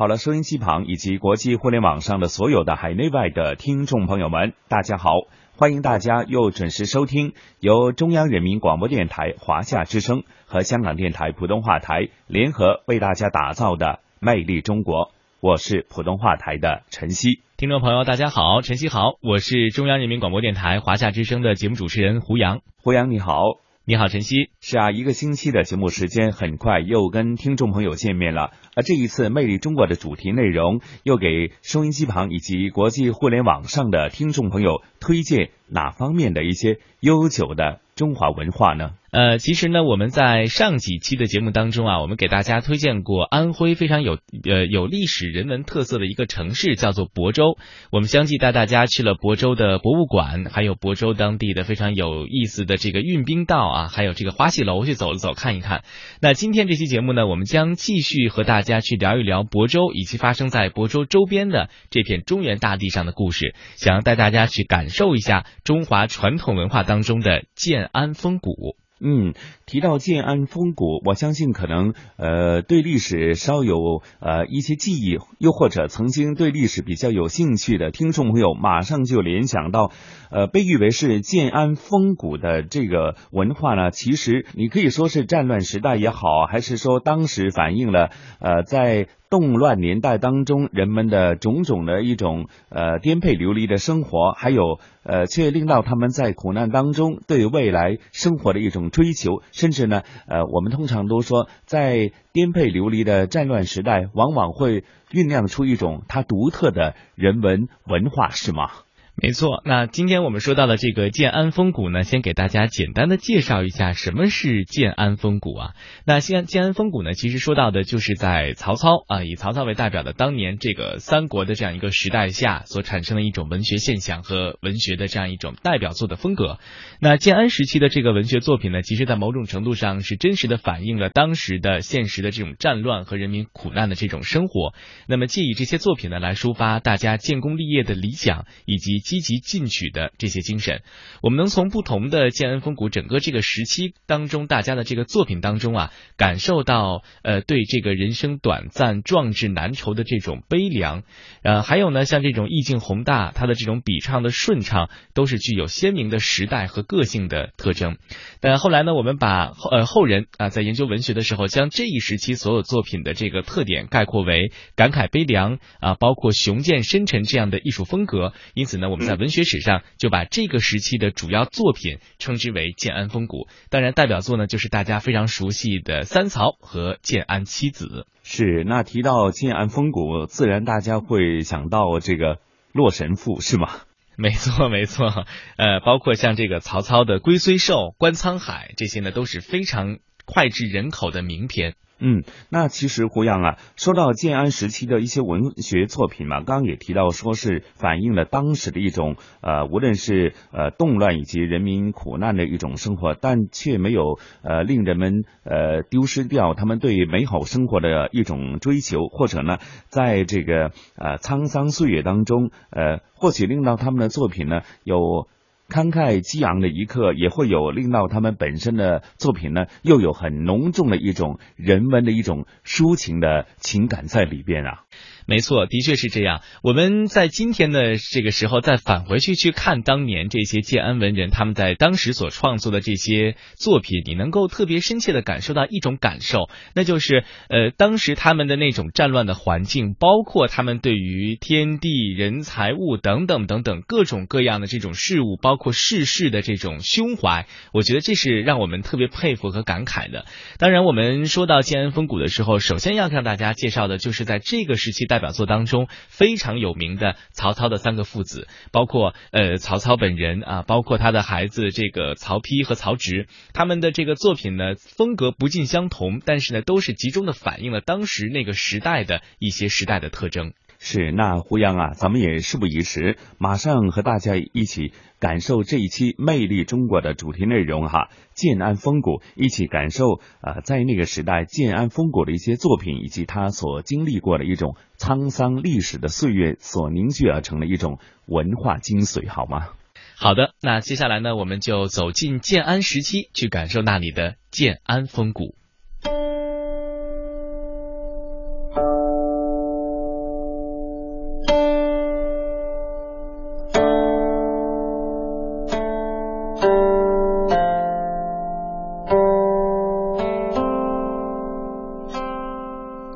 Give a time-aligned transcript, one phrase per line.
[0.00, 5.10] 好了，收音机旁以及国际互联网上的所有的海内外的听众朋友们，大家好，
[5.58, 13.86] 欢迎大家又准时收听由中央人民广播电台华夏之声和香港电台普通话台联合为大家打造的
[14.20, 15.08] 《魅力中国》，
[15.42, 17.42] 我是普通话台的陈曦。
[17.58, 22.60] 听众朋友，大家好，晨曦好，我是中央人民广播电台华夏之声的节目主持人胡杨。
[22.82, 23.58] 胡杨你好。
[23.90, 24.50] 你好，晨曦。
[24.60, 28.52] 是啊，一个星期的节目时间很快又跟听众朋友见面了。
[28.76, 38.92] 而这一次《魅力中国》的主题内容又给收音机旁以及国际互联网上的听众朋友推荐哪方面的一些悠久的中华文化呢？
[39.12, 47.58] 呃，其实呢，我们在上几期的节目当中啊，我们给大家推荐过安徽非常有呃有历史人文特色的一个城市，叫做亳州。
[47.90, 55.82] 我们相继带大家去了亳州的博物馆，还有亳州当地的非常有意思的这个运兵道啊，还有这个花戏楼去走了走看一看。
[56.20, 68.76] 那今天这期节目呢，我们将继续和大家去聊一聊亳州以及发生在亳州周边的这片中原大地上的故事，想要带大家去感受一下中华传统文化当中的建安风骨。
[69.02, 69.32] 嗯，
[69.64, 79.90] 提到建安风骨，我相信可能呃对历史稍有呃一些记忆，又或者曾经对历史比较有兴趣的听众朋友，马上就联想到，
[80.30, 89.06] 呃被誉为是建安风骨的这个文化呢，其实你可以说是战乱时代也好，还是说当时反映了呃在。
[89.30, 108.68] 动乱年代当中，人们的种种的一种呃颠沛流离的生活，还有呃，却令到他们在苦难当中对未来生活的一种追求，甚至呢，呃，我们通常都说，在颠沛流离的战乱时代，往往会酝酿出一种它独特的人文文化，是吗？
[109.16, 115.74] 没错，那今天我们说到的这个建安风骨呢，先给大家简单的介绍一下什么是建安风骨啊。
[116.06, 126.58] 那建建安风骨呢，其实说到的就是在曹操啊，以曹操为代表的当年这个三国的这样一个时代下所产生的一种文学现象和文学的这样一种代表作的风格。
[126.98, 134.72] 那建安时期的这个文学作品呢，其实在某种程度上是真实的反映了当时的现实的这种战乱和人民苦难的这种生活。
[135.06, 138.99] 那么借以这些作品呢，来抒发大家建功立业的理想以及。
[139.00, 140.82] 积极进取的这些精神，
[141.22, 151.02] 我们能从不同的建安风骨整个这个时期当中，大家的这个作品当中啊，感受到呃对这个人生短暂、壮志难酬的这种悲凉，
[151.42, 157.96] 呃，还有呢，像这种意境宏大，它的这种比唱的顺畅，都是具有鲜明的时代和个性的特征。
[158.40, 168.32] 但后来呢，我们把后呃后人啊在研究文学的时候，将这一时期所有作品的这个特点概括为感慨悲凉啊，包括雄健深沉这样的艺术风格。
[168.52, 173.48] 因此呢，我们在文学史上就把这个时期的主要作品称之为建安风骨。
[173.68, 177.86] 当然，代表作呢就是大家非常熟悉的《三曹》和《建安七子》。
[178.22, 182.34] 是，那提到建安风骨，自然大家会想到这个
[182.72, 183.70] 《洛神赋》，是吗？
[184.16, 185.24] 没错，没错，
[185.56, 191.74] 呃，包括像这个曹操的《龟虽寿》《观沧海》这些呢，都是非常脍炙人口的名篇。
[192.00, 215.28] 嗯，那其实胡杨啊，说到建安时期的一些文学作品嘛，刚刚也提到说是反映了当时的一种呃，无论是呃动乱以及人民苦难的一种生活，但却没有呃令人们呃丢失掉他们对美好生活的一种追求，或者呢，在这个呃沧桑岁月当中呃，或许令到他们的作品呢有。
[215.70, 224.82] 慷慨激昂的一刻，也会有令到他们本身的作品呢，又有很浓重的一种人文的一种抒情的情感在里边啊。
[225.26, 226.40] 没错，的确是这样。
[226.64, 250.24] 我们在今天的这个时候再返回去去看当年这些建安文人他们在当时所创作的这些作品，你能够特别深切的感受到一种感受，那就是呃，当时他们的那种战乱的环境，包括他们对于天地人财物等等等等各种各样的这种事物，包括世事的这种胸怀，我觉得这是让我们特别佩服和感慨的。
[250.56, 270.54] 当然，我们说到建安风骨的时候，首先要向大家介绍的就是在这个时期代表作当中非常有名的曹操的三个父子，包括呃曹操本人啊，包括他的孩子这个曹丕和曹植，他们的这个作品呢风格不尽相同，但是呢都是集中的反映了当时那个时代的一些时代的特征。
[270.82, 289.68] 是，那胡杨啊，咱们也事不宜迟，马上和大家一起感受这一期《魅力中国》的主题内容哈，建安风骨，一起感受啊，在那个时代建安风骨的一些作品，以及他所经历过的一种沧桑历史的岁月所凝聚而成的一种文化精髓，好吗？
[290.16, 295.54] 好的，那接下来呢，我们就走进建安时期，去感受那里的建安风骨。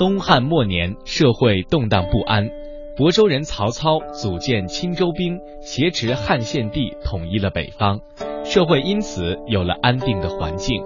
[0.04, 2.50] 东汉末年，社会动荡不安，
[2.94, 7.98] 亳州人曹操组建青州兵，挟持汉献帝，统一了北方，
[8.44, 10.84] 社会因此有了安定的环境。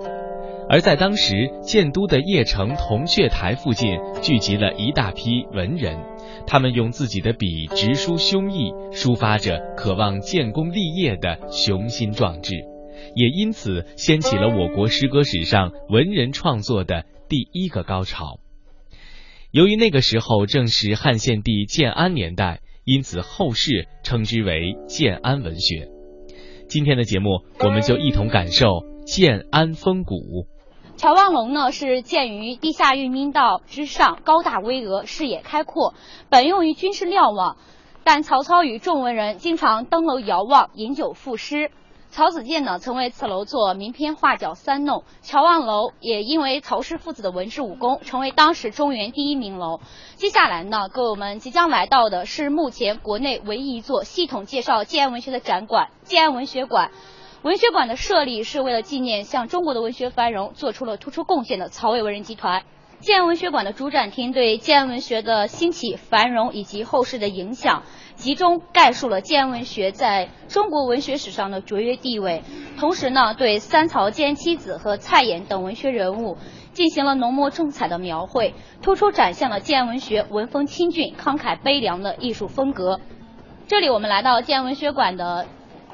[0.68, 5.98] 而在当时，建都的邺城铜雀台附近聚集了一大批文人，
[6.46, 12.54] 他们用自己的笔直抒胸臆，抒发着渴望建功立业的雄心壮志，
[13.16, 18.38] 也因此掀起了我国诗歌史上文人创作的第一个高潮。
[19.50, 25.88] 由于那个时候正是汉献帝建安年代，因此后世称之为建安文学。
[26.68, 30.46] 今天的节目，我们就一同感受建安风骨。
[30.98, 35.94] 乔望龙呢是建于地下运兵道之上，高大巍峨，视野开阔，
[36.28, 37.56] 本用于军事瞭望。
[38.04, 41.70] 但曹操与众文人经常登楼遥望，饮酒赋诗。
[42.10, 45.04] 曹子建呢曾为此楼作名篇画角三弄。
[45.20, 49.80] 乔望楼也因为曹氏父子的文治武功，成为当时中原第一名楼。
[50.16, 56.90] 接下来呢，各位我们即将来到的是目前国内唯一一座系统介绍建安文学的展馆——建安文学馆。
[57.42, 62.64] 文学馆的设立是为了纪念向中国的文学繁荣做出了突出贡献的曹魏文人集团。
[63.00, 67.84] 建安文学馆的主展厅对建安文学的兴起、繁荣以及后世的影响，
[68.18, 72.42] 集中概述了建安文学在中国文学史上的卓越地位。
[72.76, 76.36] 同时呢，对三曹建安七子和蔡琰等文学人物
[76.72, 83.00] 进行了浓墨重彩的描绘，突出展现了建安文学文风清俊、慷慨悲凉的艺术风格。
[83.68, 85.46] 这里我们来到建安文学馆的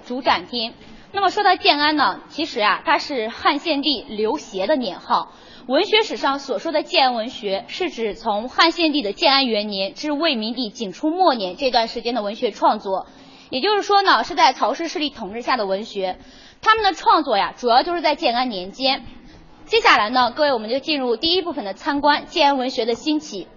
[0.06, 0.72] 主展厅。
[1.12, 5.30] 那么说到建安呢，其实啊，它是汉献帝刘协的年号。
[5.66, 13.06] 文学史上所说的建安文学，是指从汉献帝的建安元年至魏明帝景初末年这段时间的文学创作。
[13.48, 16.18] 也就是说呢，是在曹氏势力统治下的文学。
[16.60, 19.06] 他们的创作呀，主要就是在建安年间。
[19.64, 23.48] 接下来呢，各位我们就进入第一部分的参观建安文学的兴起。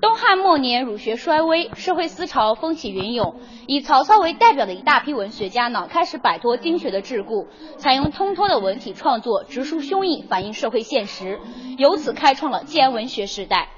[0.00, 3.40] 东汉末年，儒学衰微，社会思潮风起云涌。
[3.66, 7.46] 以曹操为代表的一大批文学家呢，开始摆脱经学的桎梏，
[7.78, 11.40] 采用通脱的文体创作，直抒胸臆，反映社会现实，
[11.78, 13.68] 由此开创了建安文学时代。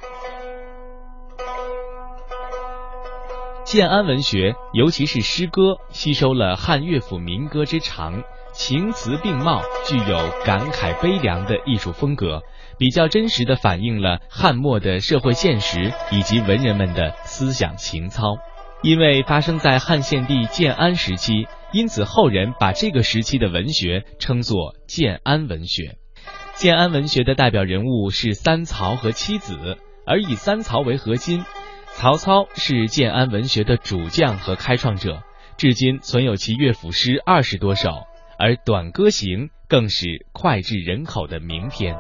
[3.65, 12.43] 建安文学，尤其是诗歌，吸收了汉乐府民歌之长，情词并茂，具有感慨悲凉的艺术风格。
[12.79, 18.39] 比较真实的反映了汉末的社会现实以及文人们的思想情操。
[18.81, 25.97] 因为发生在汉献帝建安时期，因此后人把这个时期的文学称作建安文学。
[26.55, 31.45] 建安文学的代表人物是三曹和七子，而以三曹为核心。
[31.95, 35.23] 曹操是建安文学的主将和开创者，
[35.57, 37.91] 至今存有其乐府诗二十多首，
[38.39, 41.97] 而《短歌行》更是脍炙人口的名篇。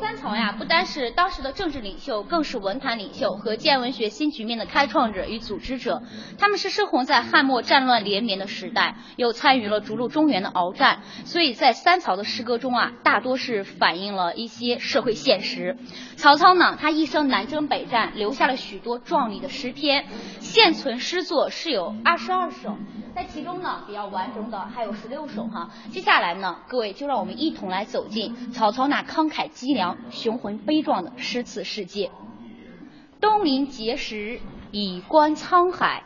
[0.00, 6.02] 三曹呀，不单是当时的政治领袖，更是文坛领袖和建文学新局面的开创者与组织者。
[6.38, 15.76] 他们是生活在汉末战乱连绵的时代，又参与了逐鹿中原的鏖战，所以在三曹的诗歌中啊，大多是反映了一些社会现实。
[16.16, 20.06] 曹操呢，他一生南征北战，留下了许多壮丽的诗篇，
[20.40, 22.76] 现存诗作是有二十二首。
[23.14, 25.70] 在其中呢，比较完整的还有十六首哈。
[25.90, 32.10] 接下来呢，各位就让我们一同来走进曹操那慷慨激昂、雄浑悲壮的诗词世界。
[33.20, 34.40] 东临碣石，
[34.72, 36.02] 以观沧海，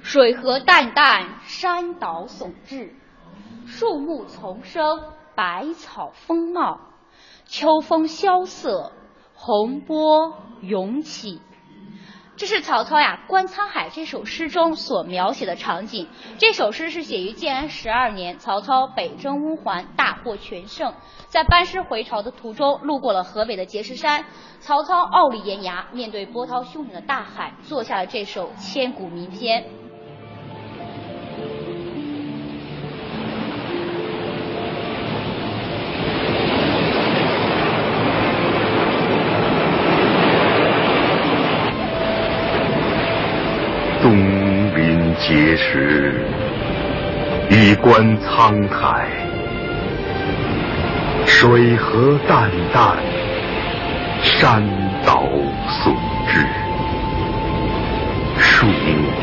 [0.00, 2.92] 水何澹澹，山岛竦峙，
[3.66, 5.02] 树木丛生，
[5.34, 6.80] 百草丰茂，
[7.44, 8.92] 秋风萧瑟，
[9.34, 11.42] 洪波涌起。
[12.38, 16.08] 这是曹操呀《观沧海》这首诗中所描写的场景。
[16.38, 20.94] 这首诗是写于建安十二年，曹操北征乌桓，大获全胜，
[21.26, 24.24] 在班师回朝的途中，路过了河北的碣石山。
[24.60, 29.87] 曹操傲立岩崖，面对波涛汹涌的大海，作下了这首千古名篇。
[45.58, 46.14] 碣石，
[47.50, 49.08] 以观沧海。
[51.26, 52.94] 水何澹澹，
[54.22, 54.62] 山
[55.04, 55.24] 岛
[55.68, 55.92] 竦
[56.28, 56.46] 峙。
[58.38, 58.72] 树木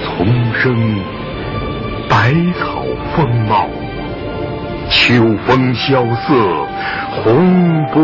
[0.04, 1.00] 丛生，
[2.10, 2.84] 百草
[3.16, 3.70] 丰茂。
[4.90, 6.68] 秋风萧瑟，
[7.12, 8.04] 洪波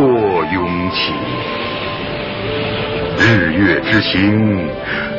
[0.52, 1.14] 涌起。
[3.24, 4.68] 日月之行，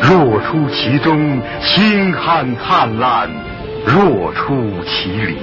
[0.02, 3.30] 若出其中；星汉灿烂，
[3.87, 5.37] 若出其里。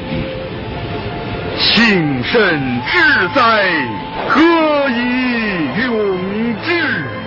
[1.57, 3.41] 幸甚至哉，
[4.27, 4.41] 歌
[4.89, 7.18] 以咏志。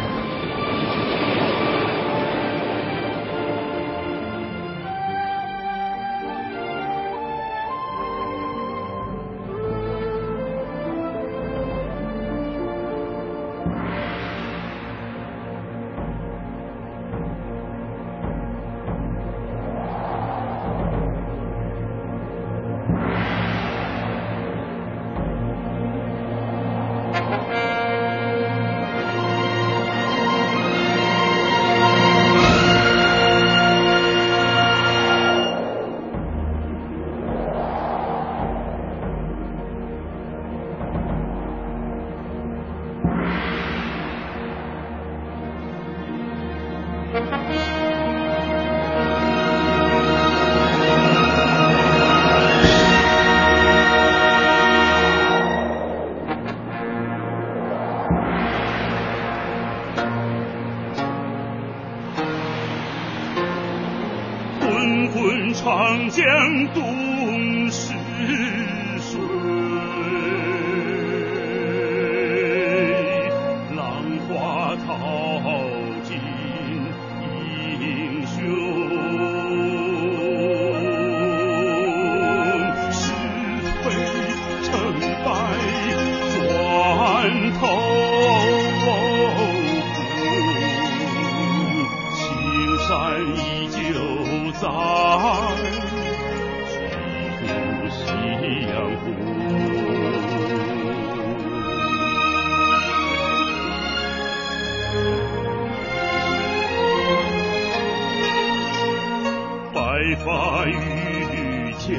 [110.16, 111.98] 发渔樵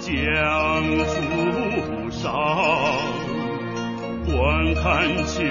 [0.00, 0.12] 江
[1.06, 2.32] 渚上
[4.26, 5.42] 观看秋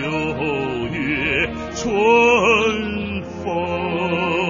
[0.92, 4.49] 月春风。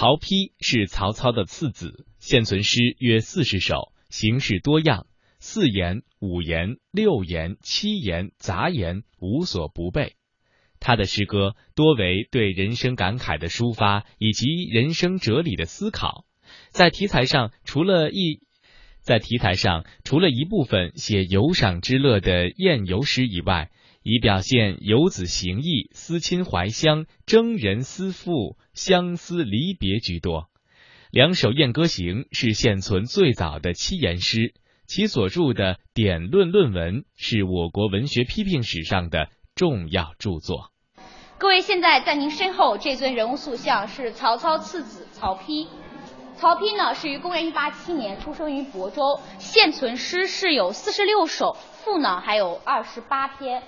[0.00, 5.04] 曹丕是曹操的次子，现存诗约四十首，形式多样，
[5.40, 10.14] 四言、五言、六言、七言、杂言无所不备。
[10.78, 16.24] 他的诗歌多为对人生感慨的抒发，以及人生哲理的思考。
[16.70, 18.40] 在题材上，除了一
[19.00, 23.70] 在题材上除了一部分写游赏之乐的宴游诗以外，
[24.02, 30.48] 以表现游子行意、思亲怀乡、征人思妇、相思离别居多。
[31.10, 34.54] 两首《燕歌行》是现存最早的七言诗，
[34.86, 40.70] 其所著的典论论文是我国文学批评史上的重要著作。
[41.36, 45.66] 各位，现在在您身后这尊人物塑像是曹操次子曹丕。
[46.40, 51.54] 曹丕呢，是于公元一八七年出生于亳州，现存诗是有四十六首。
[51.84, 53.62] 赋呢还有二十八篇，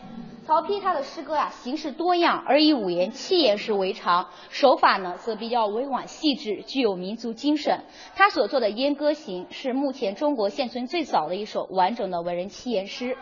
[0.47, 7.85] 曹丕他的诗歌呀形式多样，而以五言七言诗为常，手法呢则比较委婉细致，具有民族精神。
[8.17, 13.19] 他所作的《燕歌行》是目前中国现存最早的一首完整的文人七言诗。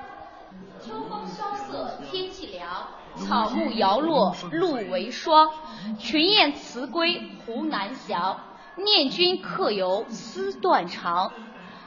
[0.80, 5.50] 秋风萧瑟，天气凉，草木摇落，露为霜。
[5.98, 8.38] 群雁辞归胡南翔，
[8.76, 11.32] 念君客游思断肠。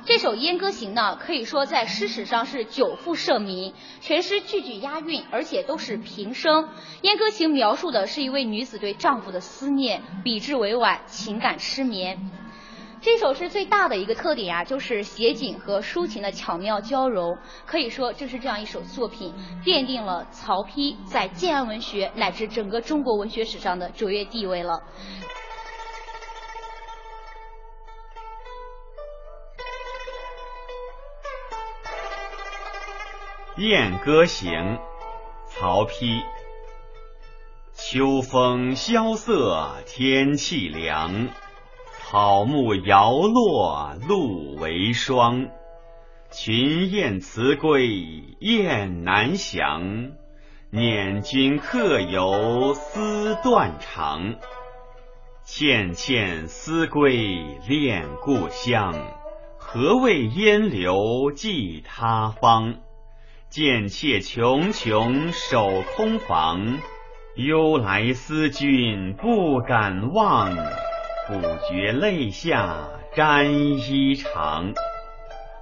[0.05, 6.65] 这首《燕歌行》呢，可以说在诗史上是久负盛名，全诗句句押韵，而且都是平声。
[7.01, 12.29] 《燕歌行》描述的是一位女子对丈夫的思念，笔致委婉，情感痴绵。
[12.99, 24.81] 这首诗最大的一个特点啊，就是写景和抒情的巧妙交融，可以说正是这样一首作品，奠定了曹丕在建安文学乃至整个中国文学史上的卓越地位了。
[33.57, 34.51] 《燕歌行》
[35.45, 36.24] 曹丕。
[37.74, 41.27] 秋风萧瑟，天气凉，
[41.91, 45.50] 草木摇落，露为霜。
[46.31, 50.13] 群雁辞归，雁南翔。
[50.72, 54.33] 念君客游思断肠，
[55.43, 58.95] 倩倩思归恋故乡。
[59.60, 62.77] 何谓烟流寄他方？
[63.53, 66.79] 见妾穷穷守空房。
[67.36, 70.55] 忧来思君不敢忘，
[71.27, 74.74] 不觉泪下沾衣裳。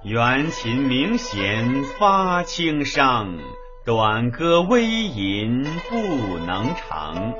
[0.04, 3.36] 缘琴明弦发轻伤。
[3.84, 7.34] 短歌微吟不能长，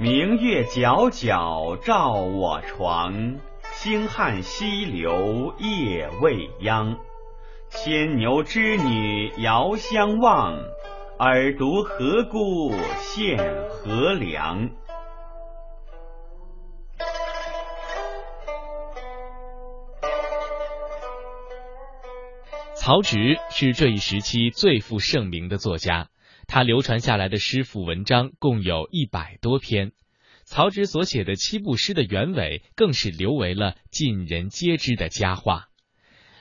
[0.00, 3.36] 明月皎皎照我床。
[3.74, 6.98] 星汉西流夜未央，
[7.70, 10.58] 牵牛织女遥相望。
[11.18, 13.36] 尔独何辜献
[13.68, 14.70] 何良？
[22.74, 26.08] 曹植是这一时期最负盛名的作家，
[26.46, 29.92] 他流传下来的诗赋文章共有一百多篇。
[30.44, 35.66] 曹植所写的七步诗的原委更是留为了尽人皆知的佳话。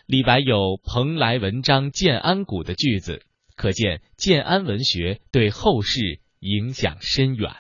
[0.08, 3.24] 李白有“蓬莱文章建安骨”的句子，
[3.58, 7.52] 可见建安文学对后世影响深远。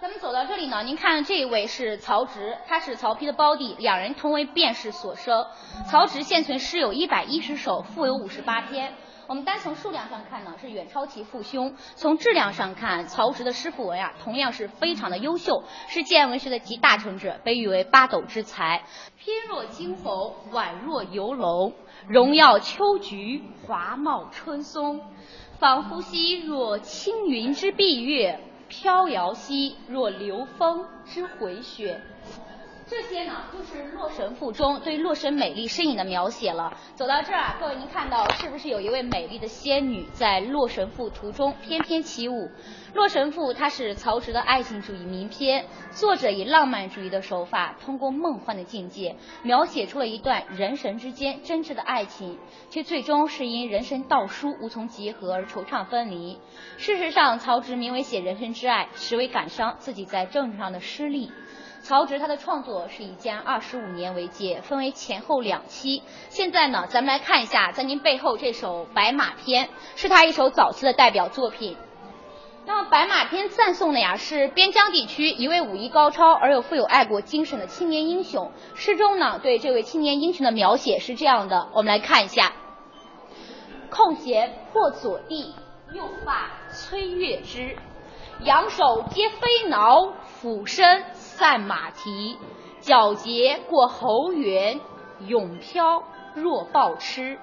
[0.00, 5.46] 咱们走到这里呢您看，这一位是曹植，他是曹丕的胞弟，两人同为卞氏所生。
[5.88, 8.94] 曹植现存诗有一百一十首，赋有五十八篇。
[9.28, 18.82] 我们单从数量上看呢，是远超其父兄；从质量上看，曹植的诗赋文呀，同样是非常的优秀，是建安文学的集大成者，被誉为八斗之才。
[19.18, 21.72] 翩若惊鸿，宛若游龙，
[22.08, 25.00] 荣耀秋菊，华茂春松，
[25.58, 28.40] 仿佛兮若轻云之蔽月。
[28.68, 32.00] 飘摇兮若流风之回雪，
[32.92, 36.76] 这些呢就是《洛神赋》中对洛神美丽身影的描写了。
[36.94, 42.34] 走到这儿啊，各位您看到是不是有一位美丽的仙女在《洛神赋》途中翩翩起舞？
[42.92, 56.38] 《洛神赋》它是曹植的爱情主义名篇，作者以浪漫主义的手法，通过梦幻的境界，描写出了一段人神之间真挚的爱情，却最终是因人神道疏无从结合而惆怅分离。
[56.76, 61.32] 事实上，曹植名为写人生之爱，实为感伤自己在政治上的失利。
[61.82, 66.04] 曹植他的创作是以建二十五年为界，分为前后两期。
[66.28, 69.66] 现在呢，咱们来看一下，在您背后这首《白马篇》
[69.96, 71.76] 是他一首早期的代表作品。
[72.64, 78.52] 那么《白马篇》赞颂的呀是边疆地区一位武艺高超而又富有爱国精神的青年英雄。
[78.76, 82.52] 诗中呢对这位青年英雄的描写是这样的，我们来看一下：
[83.90, 85.54] 空闲破左地。
[85.92, 87.76] 右发催月枝，
[88.44, 91.04] 仰首皆飞挠，俯身
[91.42, 92.38] 散马蹄。
[92.82, 94.78] 皎洁过侯园，
[95.26, 96.04] 永飘
[96.36, 97.36] 若豹痴。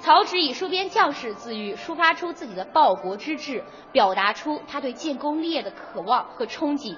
[0.00, 6.96] 曹植以戍边将士自喻，抒发出自己的报国之志，表达出他对建功立业的渴望和憧憬。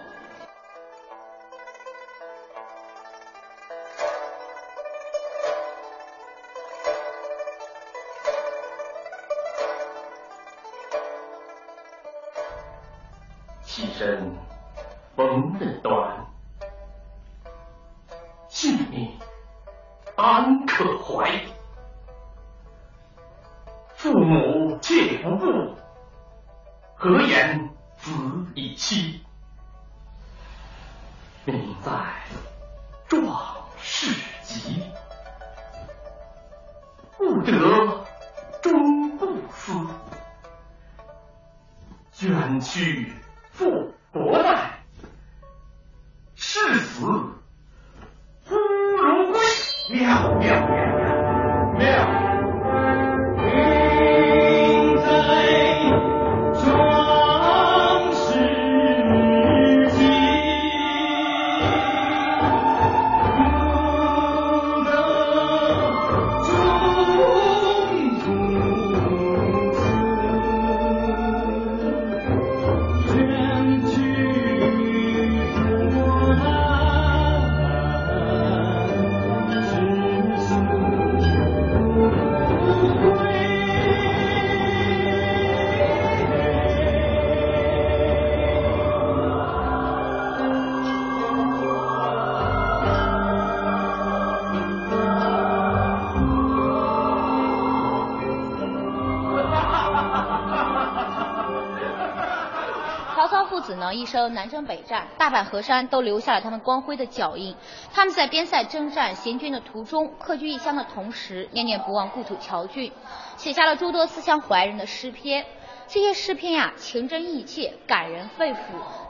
[105.33, 107.57] 百河山都留下了他们光辉的脚印。
[107.93, 112.93] 他们在边塞征战行军的途中，客居异乡的同时，念念不忘故土侨郡，
[113.37, 115.45] 写下了诸多思乡怀人的诗篇。
[115.89, 118.59] 这些诗篇呀，情真意切，感人肺腑，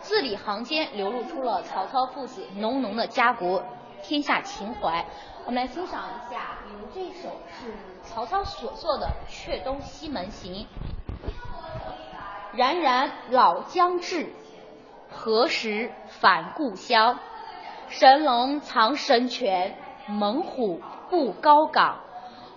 [0.01, 3.63] 字里行间流露出了曹操父子浓浓的家国
[4.03, 5.05] 天下情怀。
[5.45, 7.29] 我们来欣赏一下，比如这首
[7.61, 10.55] 是曹操所作的《却东西门行》。
[12.55, 14.33] 然然老将至，
[15.13, 17.21] 何时返故乡？
[17.89, 19.77] 神龙藏神泉，
[20.09, 22.01] 猛虎不高岗。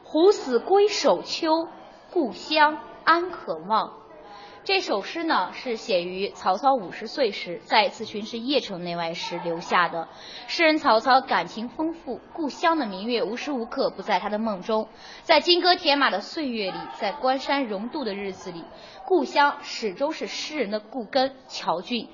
[0.03, 1.67] 虎死归首丘，
[2.11, 3.93] 故乡安可望？
[4.63, 10.07] 这首诗呢，是写于曹操五十岁时，在一次巡视邺城内外时留下的。
[10.47, 14.87] 诗人曹操感情丰富，故乡的明月无时无刻不在他的梦中。
[15.21, 18.63] 在金戈铁马的岁月里，在关山荣渡的日子里，
[19.05, 22.09] 故乡始终是诗人的故根——乔郡。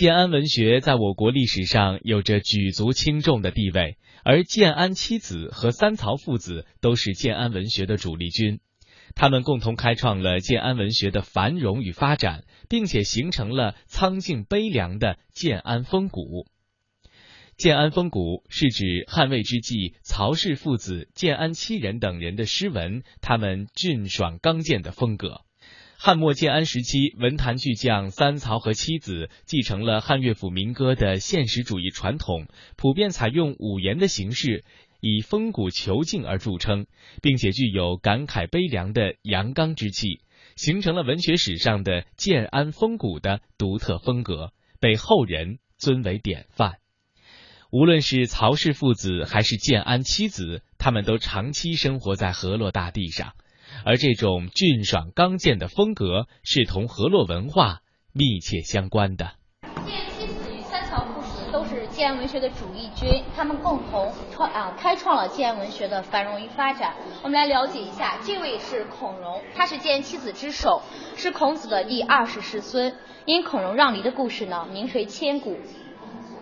[0.00, 8.60] 建安文学在我国历史上有着举足轻重的地位，而建安七子和三曹父子都是建安文学的主力军。
[9.14, 16.46] 他们共同开创了建安文学的繁荣与发展，并且形成了苍劲悲凉的建安风骨。
[17.58, 25.42] 建安风骨是指汉魏之际曹氏父子、建安七人等人的诗文，他们俊爽刚健的风格。
[26.02, 32.46] 汉末建安时期，文坛巨匠三曹和七子继承了汉乐府民歌的现实主义传统，
[32.78, 34.64] 普遍采用五言的形式。
[35.02, 36.86] 以风骨遒劲而著称，
[37.20, 40.22] 并且具有感慨悲凉的阳刚之气，
[40.56, 46.78] 形成了文学史上的建安风骨的独特风格，被后人尊为典范。
[47.70, 53.34] 无论是曹氏父子还是建安七子，他们都长期生活在河洛大地上，
[53.84, 57.80] 而这种俊爽刚健的风格是同河洛文化
[58.12, 59.32] 密切相关的。
[61.92, 66.94] 建安文学的主力军，他们共同创啊开创了建安文学的繁荣与发展。
[67.22, 70.80] 我们来了解一下，这位是孔融，他是建安七子之首，
[71.16, 72.96] 是孔子的第二十世孙。
[73.26, 75.58] 因孔融让梨的故事呢，名垂千古。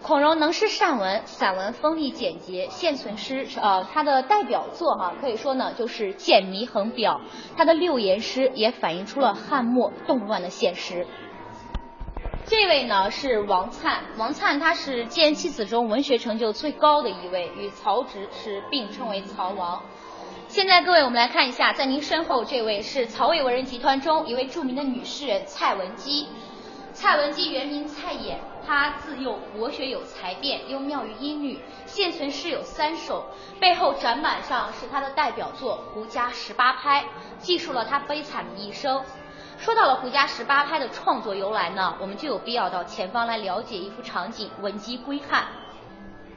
[0.03, 7.21] 孔融能诗善文，散文锋利简洁，现存诗呃他的代表作哈，可以说呢就是《建弥衡表》，
[7.57, 11.07] 他的六言诗也反映出了汉末动乱的现实。
[12.47, 19.83] 这位呢是王粲，王粲他是建安七子中文学成就最高的一位，与曹植是并称为曹王。
[20.47, 26.29] 现在各位，我们来看一下，在您身后这位是曹魏文人集团中一位著名的女诗人蔡文姬。
[26.95, 28.37] 蔡文姬原名蔡琰，
[28.69, 33.25] 他自幼博学有才辩，又妙于音律，现存诗有三首，
[33.59, 37.03] 背后展板上是他的代表作《胡笳十八拍》，
[37.39, 39.03] 记述了他悲惨的一生。
[39.57, 45.47] 说到了胡笳十八拍的创作由来呢，我们就有必要到前方来了解一幅场景：闻鸡归汉。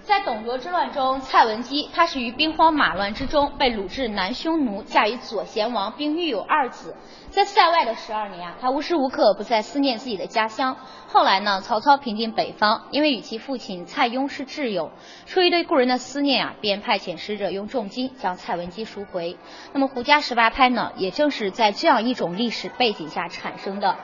[0.04, 6.96] 在董卓之乱中，蔡文姬她是于兵荒马乱之中被掳至南匈奴，嫁于左贤王，并育有二子。
[7.30, 10.76] 在塞外的十二年啊，她无时无刻不在思念自己的家乡。
[11.08, 14.92] 后来呢，曹操平定北方，因为与其父亲蔡邕是挚友，
[15.28, 19.38] 出于对故人的思念啊，便派遣使者用重金将蔡文姬赎回。
[19.72, 23.96] 那么胡笳十八拍呢，也正是在这样一种历史背景下产生的。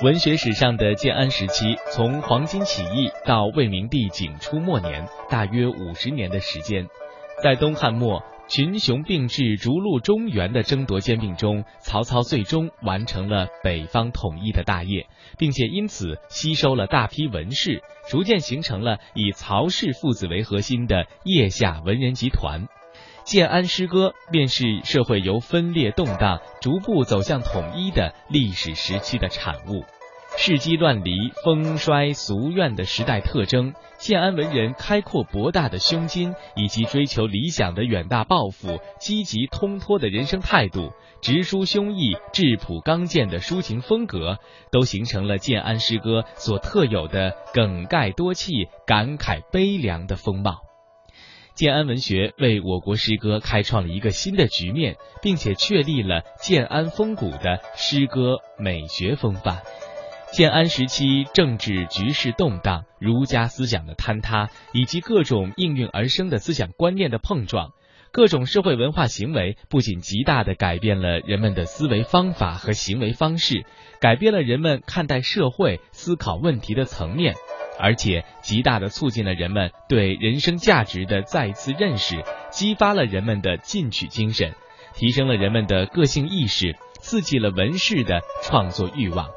[0.00, 6.86] 文学史上的建安时期，从黄巾起义到魏明帝景初末年，大约五十年的时间。
[7.42, 22.68] 在东汉末群雄并峙、逐鹿中原的争夺兼并中，曹操最终完成了北方统一的大业，并且因此吸收了大批文士，逐渐形成了以曹氏父子为核心的腋下文人集团。
[23.28, 29.84] 建安诗歌便是社会由分裂动荡逐步走向统一的历史时期的产物。
[30.38, 31.12] 世机乱离、
[31.44, 44.38] 风衰俗怨的时代特征，建安文人开阔博大的胸襟，以及追求理想的远大抱负、积极通脱的人生态度、直抒胸臆、质朴刚健的抒情风格，
[44.72, 50.67] 都形成了建安诗歌所特有的梗概多气、感慨悲凉的风貌。
[51.58, 59.62] 建安文学为我国诗歌开创了一个新的局面，并且确立了建安风骨的诗歌美学风范。
[60.30, 67.72] 建安时期政治局势动荡，儒家思想的坍塌，以及各种应运而生的思想观念的碰撞，
[68.12, 73.64] 各种社会文化行为不仅极大地改变了人们的思维方法和行为方式，
[74.00, 77.34] 改变了人们看待社会、思考问题的层面。
[77.78, 84.54] 而且极大的促进了人们对人生价值的再次认识，激发了人们的进取精神，
[84.94, 89.28] 提升了人们的个性意识，刺激了文士的创作欲望。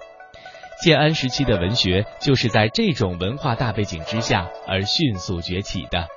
[0.84, 6.08] 建安时期的文学就是在这种文化大背景之下而迅速崛起的。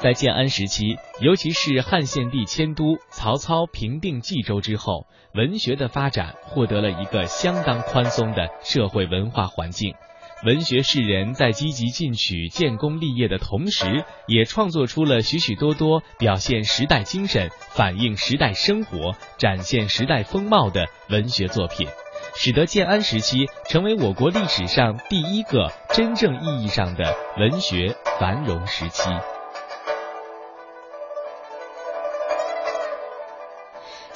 [0.00, 9.94] 在建安时期，尤其是汉献帝迁都，曹操平定冀州之后，文学的发展获得了一个相当宽松的社会文化环境。
[10.44, 21.86] 文学士人在积极进取、建功立业的同时，也创作出了许许多多表现时代精神、反映时代生活、展现时代风貌的文学作品。
[22.34, 29.10] 使得建安时期成为我国历史上第一个真正意义上的文学繁荣时期。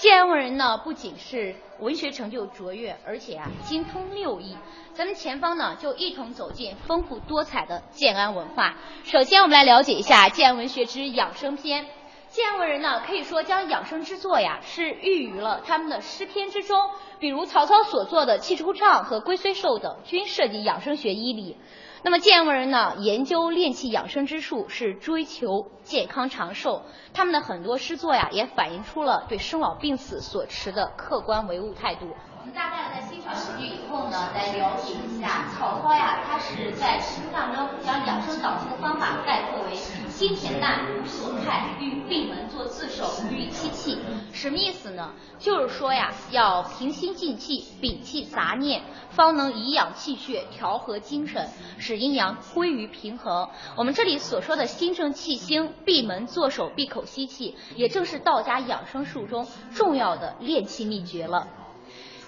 [0.07, 4.57] 建安文人呢，不仅是文学成就卓越，而且啊精通六艺。
[4.95, 8.77] 咱们前方呢，就一同走进丰富多彩的建安文化。
[9.03, 11.88] 首先，我们来了解一下建安文学之养生篇。
[12.29, 16.88] 建安文人呢，可以说将养生之作呀，是寓于了他们的诗篇之中。
[17.19, 21.57] 比如曹操所作的《气出畅》和《龟虽寿》等，均涉及养生学医理。
[22.02, 26.82] 那么建安文人呢，研究炼气养生之术，是追求健康长寿。
[27.12, 32.06] 他们的很多诗作呀，也反映出了对生老病死所持的客观唯物态度。
[32.38, 39.74] 我们大概在欣赏诗句以后呢，来了解一下曹操呀，他是在诗当中将养生早期的方法概括为
[40.16, 43.98] 心恬淡，无所害，欲闭门作自守，与气气。
[44.33, 45.12] 什么意思呢？
[45.38, 53.46] 就是说呀，要平心静气，摒弃杂念，方能颐养气血，调和精神，使阴阳归于平衡。
[53.76, 61.46] 我们这里所说的心正气兴，闭门坐守，闭口吸气，也正是道家养生术中重要的练气秘诀了。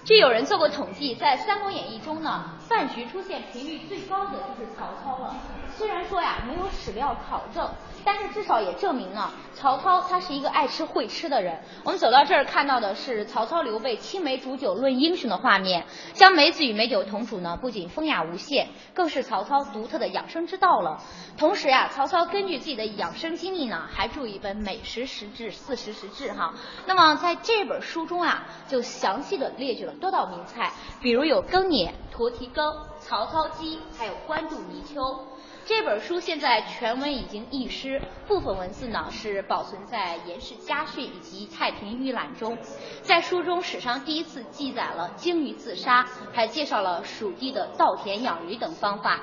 [0.05, 5.35] 据有人做过统计，在《三国演义》中呢，饭局出现频率最高的就是曹操了。
[5.75, 7.67] 虽然说呀没有史料考证，
[8.05, 11.59] 但是至少也证明呢，曹操他是一个爱吃会吃的人。
[11.83, 21.01] 我们走到这儿看到的是曹操刘备青梅煮酒论英雄的画面，将梅子与美酒同煮呢，不仅风雅无限，更是曹操独特的养生之道了。
[21.37, 26.53] 同时呀，曹操根据自己的养生经历呢，还著一本《美食食志》《四时食志》哈。
[26.85, 35.25] 那么在这本书中啊，就详细的列举了多道名菜，比如有羹碾、驼蹄羹、曹操鸡，还有官渡泥鳅。
[35.65, 42.57] 这本书现在全文已经译失，部分文字呢是保存在《颜氏家训》以及《太平御览》中。
[43.03, 49.21] 在书中，史上第一次记载了鲸鱼自杀，还介绍了蜀地的稻田养鱼等方法。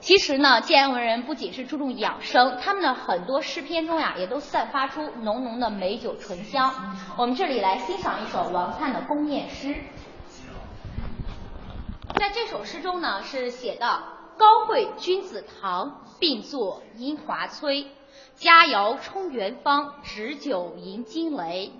[0.00, 6.96] 其实呢，建安文人不仅是注重养生，他们的很多诗篇中呀，也都散发出浓浓的美酒醇香。
[7.18, 9.76] 我们这里来欣赏一首王粲的宫宴诗。
[12.14, 14.02] 在这首诗中呢，是写道。
[14.38, 17.86] 高会君子堂，并坐阴华催。
[18.34, 21.72] 佳肴充元方，执酒迎金雷。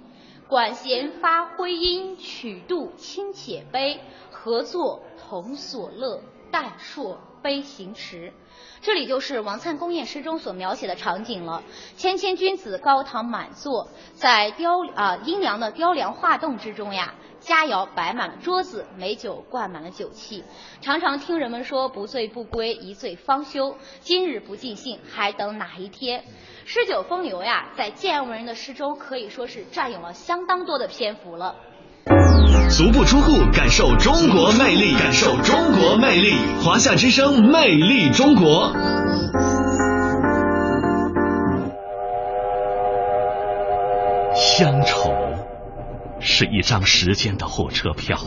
[0.49, 4.01] 管弦发徽音，曲度清且悲。
[4.31, 8.33] 合作同所乐，淡硕悲行迟。
[8.81, 11.63] 这里就是王粲宫宴诗中所描写的场景了。
[11.97, 17.15] 谦谦君子高堂满座，在雕啊阴凉的雕梁画栋之中呀。
[17.47, 20.43] 佳肴摆满了桌子，美酒灌满了酒器。
[20.81, 23.77] 常常听人们说“不醉不归，一醉方休”。
[24.03, 26.25] 今日不尽兴，还等哪一天？
[26.65, 31.55] 诗酒风流呀，在建安文人的诗中可以说是占有了相当多的篇幅了。
[32.69, 36.33] 足不出户，感受中国魅力，感受中国魅力。
[36.65, 38.73] 华夏之声，魅力中国。
[44.35, 45.36] 乡愁。
[46.29, 48.19] 是一张时间的火车票，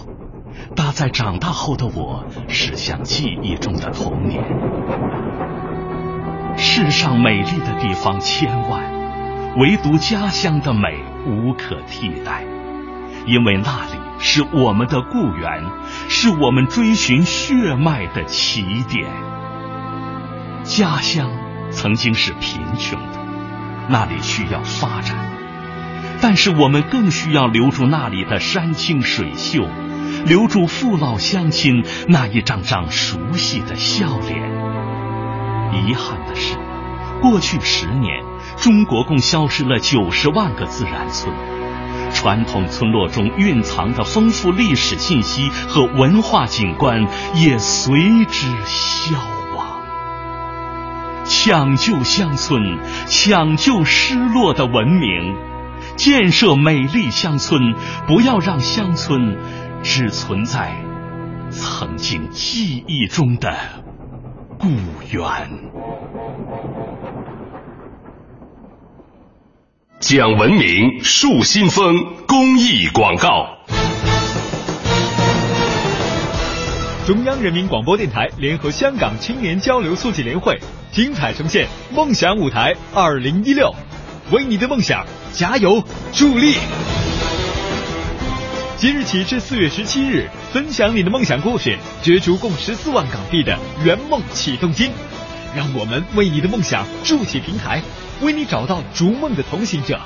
[0.74, 4.42] 搭在长大后的我驶向记忆中的童年。
[6.56, 8.82] 世上美丽的地方千万，
[9.58, 12.46] 唯独家乡的美无可替代，
[13.28, 15.62] 因为那里是我们的故园，
[16.08, 19.12] 是我们追寻血脉的起点。
[20.64, 21.30] 家乡
[21.70, 23.20] 曾经是贫穷的，
[23.90, 25.39] 那里需要发展。
[26.22, 29.68] 但是我们更需要留住那里的山清水秀，
[30.26, 34.38] 留住父老乡亲那一张张熟悉的笑脸。
[35.72, 36.56] 遗憾的是，
[37.22, 38.24] 过去十年，
[38.58, 41.34] 中国共消失了九十万个自然村，
[42.14, 49.16] 传统村落中蕴藏的丰富历史信息和文化景观也随之消
[49.56, 49.84] 亡。
[51.24, 55.49] 抢救乡村，抢救失落的文明。
[56.00, 57.76] 建设美丽乡村，
[58.08, 59.38] 不要让乡村
[59.84, 60.74] 只存在
[61.50, 63.54] 曾经记忆中的
[64.58, 64.70] 故
[65.12, 65.28] 园。
[70.00, 73.58] 讲文明树新风公益广告。
[77.06, 80.58] 中央人民广播电台联合香港青年交流促进联会
[80.94, 83.66] 精彩呈现《梦想舞台二零一六》，
[84.34, 86.56] 为你的梦想加油助力。
[88.78, 94.92] 即日起至四月十七日，分享你的梦想故事，角逐共十四万港币的圆梦启动金。
[95.56, 97.82] 让我们为你的梦想筑起平台，
[98.22, 100.00] 为你找到逐梦的同行者，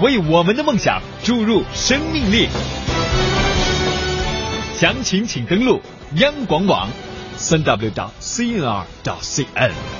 [0.00, 2.48] 为我们的梦想注入生命力。
[4.74, 5.80] 详情请登录
[6.16, 6.88] 央广网，
[7.36, 9.99] 三 w 到 cnr 到 cn。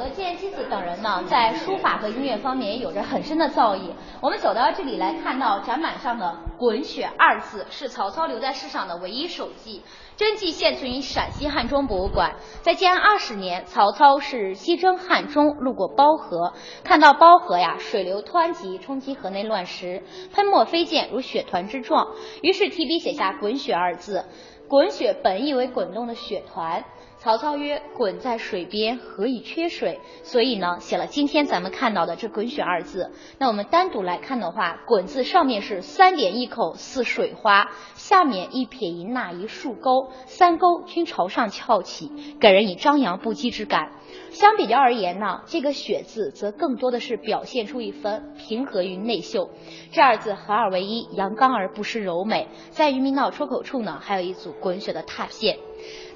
[0.00, 3.90] 和建基子等人呢，在书法和音乐方面也有着很深的造诣。
[4.22, 9.82] 我们走到这里来看到展板上的“滚雪”二字，是曹操留在世上的唯一手迹。
[10.16, 12.36] 真迹现存于陕西汉中博物馆。
[12.62, 24.24] 在建安二十年，曹操是西征汉中，路过包河，看到包河呀水流湍急，冲击河内乱石，喷墨飞溅如雪团之状，于是提笔写下“滚雪”二字。
[24.66, 26.84] 滚雪本意为滚动的雪团。
[27.22, 33.12] 曹操曰：“滚在水边，何以缺水？”所以呢，写了今天咱们看到的这“滚雪”二字。
[33.36, 43.92] 那我们单独来看的话，“滚”字上面是三点一口似水花，下面一撇一捺一竖钩，三钩均朝上翘起，给人以张扬不羁之感。
[44.30, 49.50] 相比较而言呢，这个“雪”字则更多的是表现出一份平和与内秀。
[49.92, 52.48] 这二字合二为一，阳刚而不失柔美。
[52.70, 55.58] 在渔民道出口处呢，还有一组滚雪的拓线。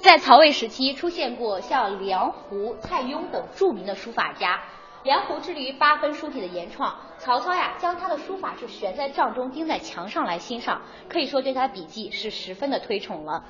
[0.01, 4.61] 在曹魏时期，出现过像梁胡、蔡邕等著名的书法家。
[5.03, 13.45] 梁胡致力于八分书体的原创，曹操呀将他的书法是悬在帐中、钉在墙上来欣赏，可以说对他笔迹是十分的推崇了。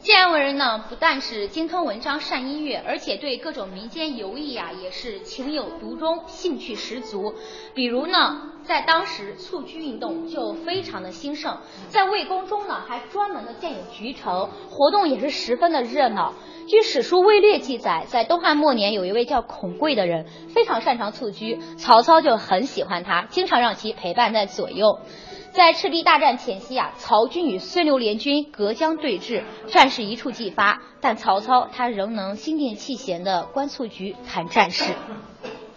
[0.00, 7.34] 建安文人呢，不但是精通文章、善音乐，而且对各种民间游艺呀、也是情有独钟，兴趣十足。
[7.74, 11.58] 比如呢，在当时蹴鞠运动就非常的兴盛，
[11.90, 16.32] 在魏宫中呢，还专门的建有菊城，活动也是十分的热闹。
[16.66, 25.00] 据史书《魏略》记载，在东汉末年，有一位叫孔贵的人，非常擅长蹴鞠，曹操就很喜欢他，经常让其陪伴在左右。
[25.52, 34.84] 在赤壁大战前夕啊，曹军与孙刘联军隔江对峙，战事一触即发，但曹操他仍能心定气闲的观蹴鞠谈战事。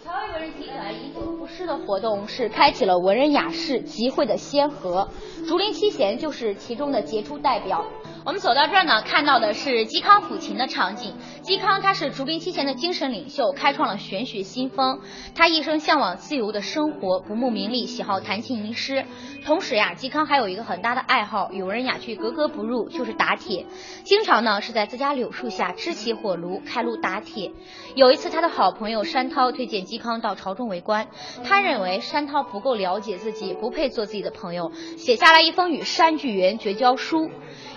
[0.04, 5.08] 曹魏文人集团饮酒赋诗的活动是开启了文人雅士集会的先河，
[5.48, 7.84] 竹林七贤就是其中的杰出代表。
[8.26, 11.14] 我们走到这儿呢，看到的是嵇康抚琴的场景。
[11.42, 15.00] 嵇康他是竹林七贤的精神领袖，开创了玄学新风。
[15.34, 19.04] 他一生向往自由的生活，不慕名利，喜好弹琴吟诗。
[19.44, 23.66] 同时呀，嵇康还有一个很大的爱好，与文人雅趣格格不入，就是打铁。
[24.04, 27.52] 经常呢是在自家柳树下支起火炉，开炉打铁。
[27.94, 31.08] 有一次，他的好朋友山涛推荐嵇康到朝中为官，
[31.44, 37.30] 他认为山涛不够了解自己，不配做自己的朋友，写下了一封与山巨源绝交书。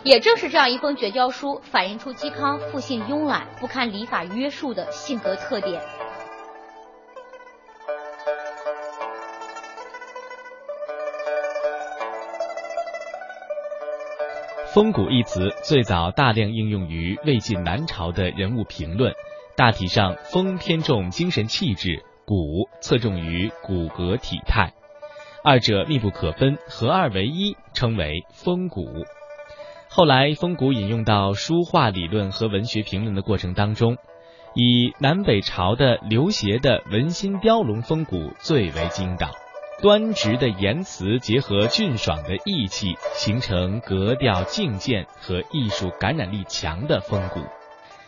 [0.04, 5.82] 也正是这样一封绝交书，反映出嵇康复性慵懒、不堪礼法约束的性格特点。
[14.74, 19.12] 风骨一词最早大量应用于魏晋南朝的人物评论，
[19.56, 24.74] 大体上风偏重精神气质，骨侧重于骨骼体态，
[25.44, 28.86] 二者密不可分，合二为一，称为风骨。
[29.98, 33.98] 后来，风骨引用到书画理论和文学评论的过程当中，
[34.54, 39.32] 以南北朝的刘勰的文心雕龙风骨最为精到。
[39.82, 47.40] 端直的言辞结合俊爽的意气，形成格调境界和艺术感染力强的风骨。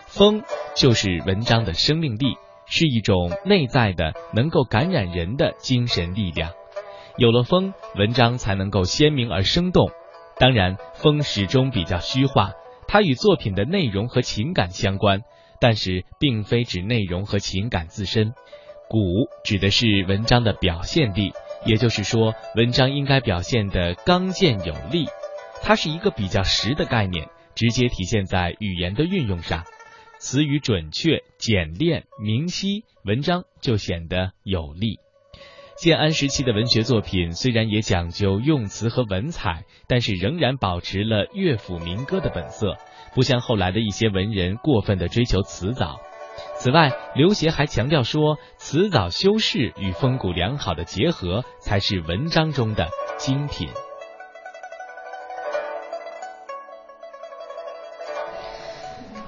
[0.05, 0.43] 风
[0.75, 2.35] 就是文章的生命力，
[2.67, 6.51] 是一种内在的能够感染人的精神力量。
[7.17, 9.89] 有了风，文章才能够鲜明而生动。
[10.39, 12.53] 当然，风始终比较虚化，
[12.87, 15.21] 它与作品的内容和情感相关，
[15.59, 18.33] 但是并非指内容和情感自身。
[18.87, 21.33] 骨指的是文章的表现力。
[21.65, 25.07] 也就是说，文章应该表现得刚健有力。
[25.61, 29.65] 它是一个比较实的概念，直接体现在语言的运用上，
[30.19, 34.99] 词语准确、简练、明晰，文章就显得有力。
[35.81, 42.75] 建安时期的文学作品虽然也讲究用词和文采，但是仍然保持了乐府民歌的本色，
[43.15, 46.01] 不像后来的一些文人过分的追求辞藻。
[46.57, 53.69] 此外，刘勰还强调说，辞藻修饰与风骨良好的结合，才是文章中的精品。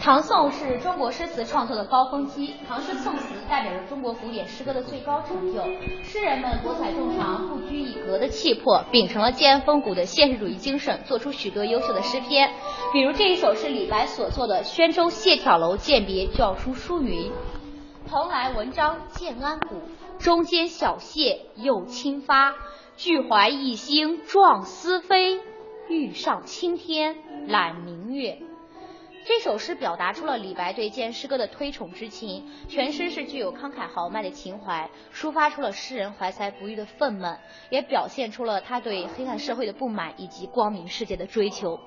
[0.01, 5.61] 唐宋是中国诗词创作的高峰期，唐诗宋词代表着中国古典诗歌的最高成就。
[6.01, 12.51] 诗人们多彩众长、不拘一格的气魄，秉承了建安风骨的现实主义精神，做出许多优秀的诗篇。
[12.91, 17.31] 比如这一首是李白所作的《宣州谢眺楼饯别校书》，书云
[18.09, 19.83] ：“蓬莱文章建安骨，
[20.17, 22.55] 中间小谢又清发。
[22.97, 25.39] 俱怀逸兴壮思飞，
[25.89, 28.39] 欲上青天揽明月。”
[29.33, 37.37] 这首诗表达出了李白对建诗歌的推崇之情，全诗是具有慷慨豪迈的情怀，抒发出了诗人怀才不遇的愤懑，
[37.69, 41.79] 也表现出了他对黑暗社会的不满以及光明世界的追求。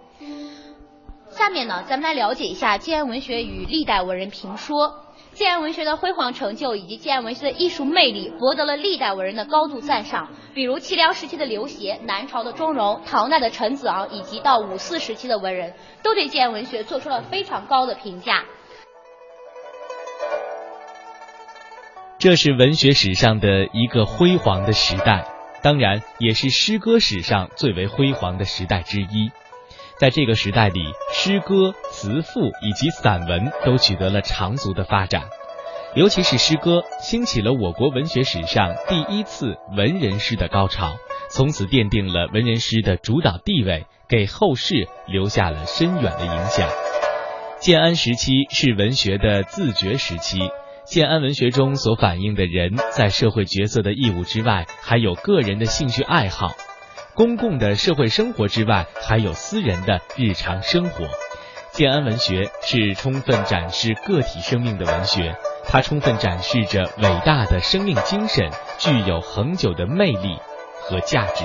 [1.37, 5.01] 下面呢，咱们来了解一下建安文学与历代文人评说。
[5.33, 10.29] 建安文学的辉煌成就以及建安文学的艺术魅力，博得了历代文人的高度赞赏。
[10.55, 15.75] 比如齐梁时期的刘勰、南朝的钟嵘、唐代的陈子昂，以及到五四时期的文人，
[16.05, 18.45] 都对建安文学做出了非常高的评价。
[22.21, 25.27] 这是文学史上的一个辉煌的时代，
[25.65, 29.33] 当然也是诗歌史上最为辉煌的时代之一。
[30.05, 30.83] 在这个时代里，
[31.15, 35.23] 诗歌、词赋以及散文都取得了长足的发展，
[35.95, 40.93] 尤其是诗歌，兴起了我国文学史上第一次文人诗的高潮，
[41.31, 46.69] 从此奠定了文人诗的主导地位，给后世留下了深远的影响。
[47.59, 50.51] 建安时期是文学的自觉时期，
[50.85, 56.51] 建安文学中所反映的人在社会角色的义务之外，还有个人的兴趣爱好。
[57.15, 61.07] 公共的社会生活之外，还有私人的日常生活。
[61.71, 70.39] 建安文学是充分展示个体生命的文学，它充分展示着伟大的生命精神，具有恒久的魅力
[70.81, 71.45] 和价值。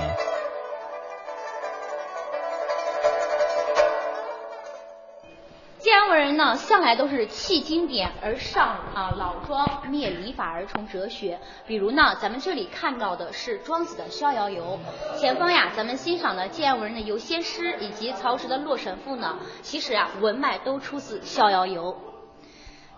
[6.56, 11.40] 向来都是弃经典而上啊老庄，灭礼法而崇哲学。
[11.66, 14.80] 比如呢，咱们这里看到的是庄子的《逍遥游》，
[15.20, 21.94] 前方呀，咱们欣赏的建安文人的游仙诗，以及曹植的《洛神赋》呢，其实啊，文脉都出自《逍遥游》。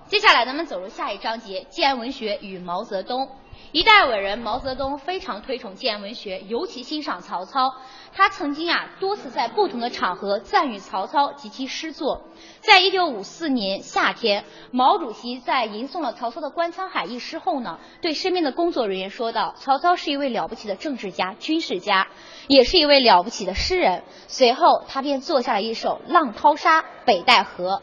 [0.07, 3.29] 接下来，咱们走入下一章节：建安文学与毛泽东。
[3.71, 7.73] 一代伟人毛泽东非常推崇建安文学，尤其欣赏曹操。
[8.13, 12.23] 他曾经啊多次在不同的场合赞誉曹操及其诗作。
[12.59, 22.09] 在一九五四年夏天，毛主席在吟诵了曹操的《观沧海》一诗后呢，对身边的工作人员说道：“曹操是一位了不起的政治家、军事家，
[22.47, 27.81] 也是一位了不起的诗人。”随后，他便作下了一首《浪淘沙·北戴河》。